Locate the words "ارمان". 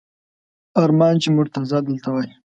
0.83-1.15